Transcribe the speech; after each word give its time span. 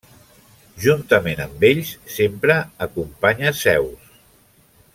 Juntament 0.85 1.43
amb 1.45 1.65
ells, 1.69 1.91
sempre 2.15 2.57
acompanya 2.87 3.53
Zeus. 3.61 4.09